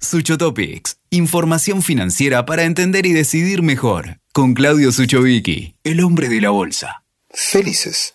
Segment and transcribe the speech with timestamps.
[0.00, 4.20] Suchotopics, información financiera para entender y decidir mejor.
[4.32, 7.04] Con Claudio Suchovicki, el hombre de la bolsa.
[7.30, 8.14] Felices,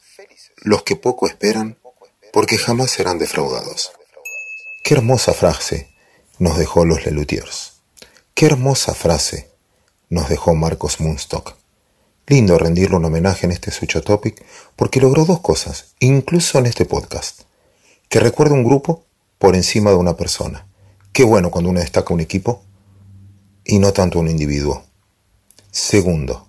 [0.57, 1.78] los que poco esperan,
[2.31, 3.91] porque jamás serán defraudados.
[4.83, 5.89] Qué hermosa frase
[6.38, 7.74] nos dejó los Lelutiers.
[8.36, 9.50] Qué hermosa frase
[10.10, 11.56] nos dejó Marcos Moonstock.
[12.28, 14.46] Lindo rendirle un homenaje en este Suchotopic
[14.76, 17.41] porque logró dos cosas, incluso en este podcast.
[18.08, 19.04] Que recuerda un grupo
[19.40, 20.68] por encima de una persona
[21.13, 22.63] Qué bueno cuando uno destaca un equipo
[23.65, 24.85] y no tanto un individuo.
[25.69, 26.47] Segundo,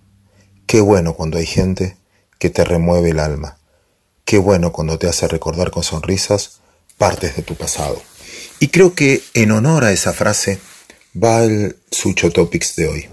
[0.66, 1.96] qué bueno cuando hay gente
[2.38, 3.58] que te remueve el alma.
[4.24, 6.60] Qué bueno cuando te hace recordar con sonrisas
[6.96, 8.00] partes de tu pasado.
[8.60, 10.60] Y creo que en honor a esa frase
[11.20, 13.08] va el Sucho Topics de hoy.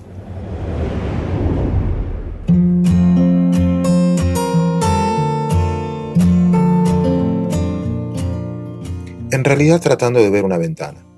[9.32, 11.09] En realidad tratando de ver una ventana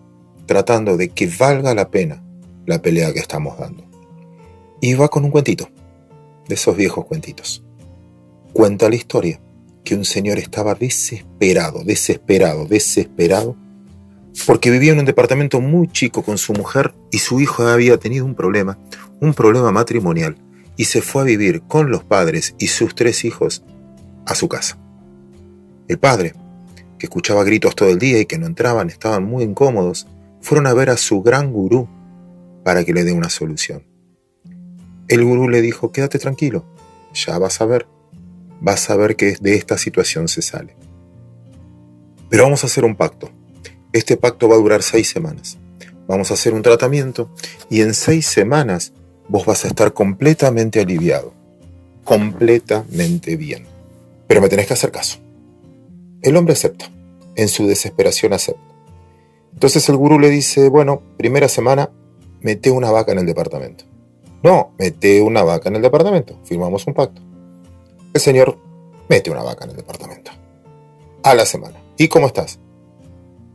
[0.51, 2.21] tratando de que valga la pena
[2.65, 3.85] la pelea que estamos dando.
[4.81, 5.69] Y va con un cuentito,
[6.45, 7.63] de esos viejos cuentitos.
[8.51, 9.39] Cuenta la historia
[9.85, 13.55] que un señor estaba desesperado, desesperado, desesperado,
[14.45, 18.25] porque vivía en un departamento muy chico con su mujer y su hijo había tenido
[18.25, 18.77] un problema,
[19.21, 20.35] un problema matrimonial,
[20.75, 23.63] y se fue a vivir con los padres y sus tres hijos
[24.25, 24.77] a su casa.
[25.87, 26.33] El padre,
[26.99, 30.07] que escuchaba gritos todo el día y que no entraban, estaban muy incómodos,
[30.41, 31.87] fueron a ver a su gran gurú
[32.63, 33.83] para que le dé una solución.
[35.07, 36.65] El gurú le dijo, quédate tranquilo,
[37.13, 37.87] ya vas a ver,
[38.59, 40.75] vas a ver que de esta situación se sale.
[42.29, 43.29] Pero vamos a hacer un pacto.
[43.91, 45.57] Este pacto va a durar seis semanas.
[46.07, 47.29] Vamos a hacer un tratamiento
[47.69, 48.93] y en seis semanas
[49.27, 51.33] vos vas a estar completamente aliviado,
[52.03, 53.65] completamente bien.
[54.27, 55.19] Pero me tenés que hacer caso.
[56.21, 56.89] El hombre acepta,
[57.35, 58.70] en su desesperación acepta.
[59.61, 61.91] Entonces el gurú le dice, bueno, primera semana,
[62.39, 63.83] mete una vaca en el departamento.
[64.41, 66.39] No, mete una vaca en el departamento.
[66.45, 67.21] Firmamos un pacto.
[68.11, 68.57] El señor
[69.07, 70.31] mete una vaca en el departamento.
[71.21, 71.77] A la semana.
[71.95, 72.57] ¿Y cómo estás?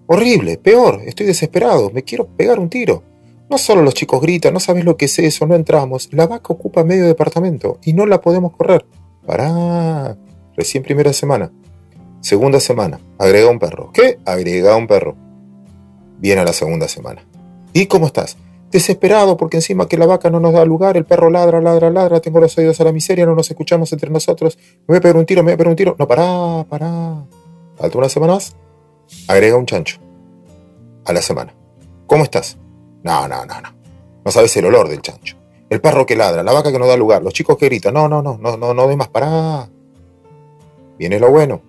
[0.07, 3.03] Horrible, peor, estoy desesperado, me quiero pegar un tiro.
[3.51, 6.09] No solo los chicos gritan, no sabes lo que es eso, no entramos.
[6.13, 8.87] La vaca ocupa medio departamento y no la podemos correr.
[9.27, 10.17] Pará.
[10.57, 11.51] Recién primera semana.
[12.21, 13.01] Segunda semana.
[13.19, 13.91] Agrega un perro.
[13.93, 14.21] ¿Qué?
[14.25, 15.26] Agrega un perro.
[16.19, 17.25] Viene a la segunda semana.
[17.73, 18.37] ¿Y cómo estás?
[18.71, 22.21] Desesperado porque encima que la vaca no nos da lugar, el perro ladra, ladra, ladra,
[22.21, 25.17] tengo los oídos a la miseria, no nos escuchamos entre nosotros, me voy a pegar
[25.17, 25.97] un tiro, me voy a pegar un tiro.
[25.99, 27.25] No, pará, pará.
[27.77, 28.57] Falta una semana más.
[29.29, 29.99] Agrega un chancho.
[31.05, 31.55] A la semana.
[32.07, 32.57] ¿Cómo estás?
[33.03, 33.75] No, no, no, no.
[34.25, 35.37] No sabes el olor del chancho.
[35.69, 37.95] El perro que ladra, la vaca que no da lugar, los chicos que gritan.
[37.95, 39.09] No, no, no, no, no, no doy más.
[39.09, 39.69] Pará.
[40.99, 41.61] Viene lo bueno.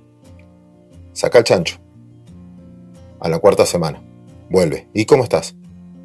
[1.13, 1.77] Saca el chancho.
[3.19, 4.06] A la cuarta semana.
[4.49, 4.87] Vuelve.
[4.93, 5.55] ¿Y cómo estás?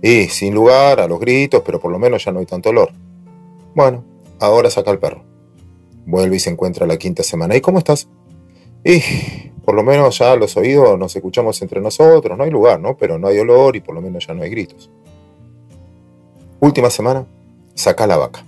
[0.03, 2.93] Y sin lugar a los gritos, pero por lo menos ya no hay tanto olor.
[3.75, 4.05] Bueno,
[4.41, 5.25] ahora saca el perro.
[6.05, 7.57] Vuelve y se encuentra la quinta semana.
[7.57, 8.09] ¿Y cómo estás?
[8.85, 9.01] Y
[9.65, 12.37] por lo menos ya los oídos nos escuchamos entre nosotros.
[12.37, 12.97] No hay lugar, ¿no?
[12.97, 14.91] Pero no hay olor y por lo menos ya no hay gritos.
[16.61, 17.27] Última semana,
[17.75, 18.45] saca la vaca.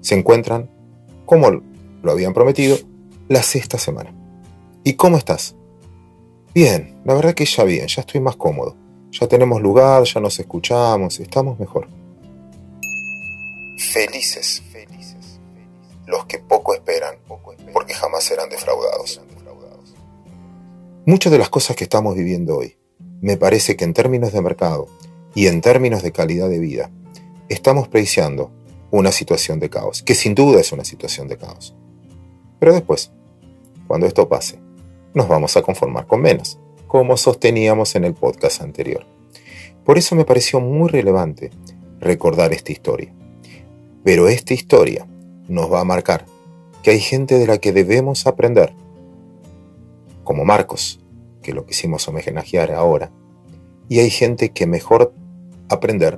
[0.00, 0.68] Se encuentran,
[1.24, 1.50] como
[2.02, 2.76] lo habían prometido,
[3.28, 4.12] la sexta semana.
[4.84, 5.56] ¿Y cómo estás?
[6.54, 8.76] Bien, la verdad que ya bien, ya estoy más cómodo.
[9.10, 11.88] Ya tenemos lugar, ya nos escuchamos, estamos mejor.
[13.92, 15.40] Felices, felices,
[16.06, 17.16] los que poco esperan,
[17.72, 19.20] porque jamás serán defraudados.
[21.06, 22.76] Muchas de las cosas que estamos viviendo hoy,
[23.20, 24.88] me parece que en términos de mercado
[25.34, 26.90] y en términos de calidad de vida,
[27.48, 28.50] estamos preciando
[28.90, 31.76] una situación de caos, que sin duda es una situación de caos.
[32.58, 33.12] Pero después,
[33.86, 34.58] cuando esto pase,
[35.14, 36.58] nos vamos a conformar con menos
[36.96, 39.04] como sosteníamos en el podcast anterior.
[39.84, 41.50] Por eso me pareció muy relevante
[42.00, 43.12] recordar esta historia.
[44.02, 45.06] Pero esta historia
[45.46, 46.24] nos va a marcar
[46.82, 48.72] que hay gente de la que debemos aprender,
[50.24, 51.00] como Marcos,
[51.42, 53.10] que lo quisimos homenajear ahora,
[53.90, 55.12] y hay gente que mejor
[55.68, 56.16] aprender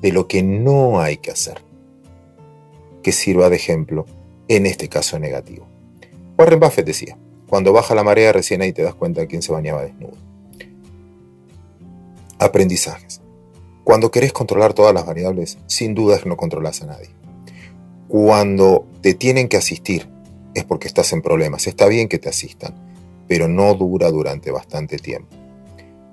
[0.00, 1.60] de lo que no hay que hacer,
[3.02, 4.06] que sirva de ejemplo
[4.46, 5.66] en este caso negativo.
[6.38, 7.18] Warren Buffett decía,
[7.48, 10.16] cuando baja la marea recién ahí te das cuenta de quién se bañaba desnudo.
[12.38, 13.20] Aprendizajes.
[13.84, 17.10] Cuando querés controlar todas las variables, sin dudas no controlas a nadie.
[18.08, 20.08] Cuando te tienen que asistir,
[20.54, 21.66] es porque estás en problemas.
[21.66, 22.74] Está bien que te asistan,
[23.28, 25.36] pero no dura durante bastante tiempo.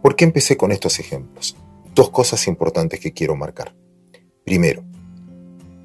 [0.01, 1.55] ¿Por qué empecé con estos ejemplos?
[1.95, 3.73] Dos cosas importantes que quiero marcar.
[4.43, 4.83] Primero,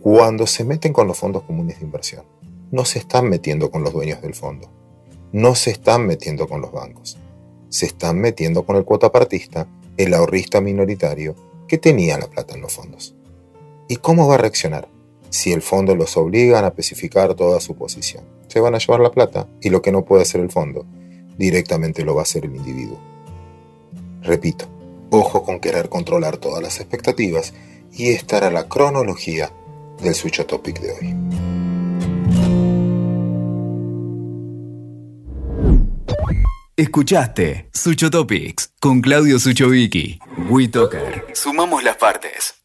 [0.01, 2.25] cuando se meten con los fondos comunes de inversión,
[2.71, 4.71] no se están metiendo con los dueños del fondo
[5.33, 7.19] no se están metiendo con los bancos,
[7.69, 11.35] se están metiendo con el cuotapartista el ahorrista minoritario
[11.67, 13.15] que tenía la plata en los fondos.
[13.89, 14.89] ¿Y cómo va a reaccionar
[15.31, 18.25] si el fondo los obliga a especificar toda su posición?
[18.49, 20.87] Se van a llevar la plata y lo que no puede hacer el fondo,
[21.37, 22.99] directamente lo va a hacer el individuo.
[24.23, 24.67] Repito,
[25.11, 27.55] ojo con querer controlar todas las expectativas
[27.93, 29.51] y estar a la cronología
[30.03, 31.56] del Sucho Topic de hoy.
[36.79, 40.19] Escuchaste Sucho Topics con Claudio Suchovicki.
[40.51, 41.25] WeToker.
[41.33, 42.57] Sumamos las partes.